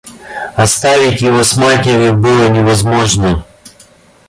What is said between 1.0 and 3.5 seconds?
его с матерью было невозможно.